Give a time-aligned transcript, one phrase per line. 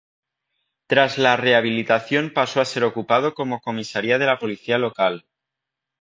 [0.87, 5.27] Tras la rehabilitación pasó a ser ocupado como comisaría de la policía local.